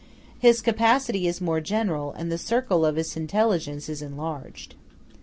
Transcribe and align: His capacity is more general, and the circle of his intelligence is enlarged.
His 0.39 0.63
capacity 0.63 1.27
is 1.27 1.39
more 1.41 1.61
general, 1.61 2.11
and 2.13 2.31
the 2.31 2.39
circle 2.39 2.87
of 2.87 2.95
his 2.95 3.15
intelligence 3.15 3.87
is 3.87 4.01
enlarged. 4.01 4.73